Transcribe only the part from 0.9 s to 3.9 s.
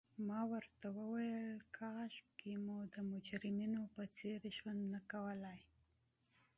وویل: کاشکي مو د مجرمینو